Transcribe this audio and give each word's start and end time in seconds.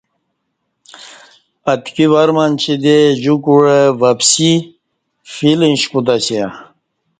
اتکی 1.71 2.05
ور 2.11 2.29
منچی 2.35 2.75
دے 2.83 2.97
جوکوعہ 3.23 3.79
وپسی 4.01 4.51
فیل 5.33 5.59
اوش 5.67 5.81
کوتہ 5.91 6.15
سیہ 6.25 6.47